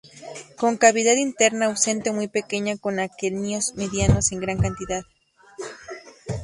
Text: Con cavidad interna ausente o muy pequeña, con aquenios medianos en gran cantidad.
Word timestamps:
Con 0.57 0.77
cavidad 0.77 1.13
interna 1.27 1.67
ausente 1.67 2.09
o 2.09 2.13
muy 2.13 2.27
pequeña, 2.27 2.75
con 2.75 2.99
aquenios 2.99 3.75
medianos 3.75 4.31
en 4.31 4.39
gran 4.39 4.57
cantidad. 4.57 5.03